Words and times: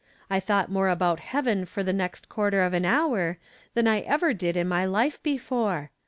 I 0.31 0.39
thought 0.39 0.71
more 0.71 0.89
about 0.89 1.19
heaven 1.19 1.63
for 1.63 1.83
the 1.83 1.93
next 1.93 2.27
quarter 2.27 2.63
of 2.63 2.73
an 2.73 2.85
hour 2.85 3.37
than 3.75 3.85
I 3.87 3.99
ever 3.99 4.33
did 4.33 4.57
in 4.57 4.67
my 4.67 4.83
life 4.83 5.21
before. 5.21 5.91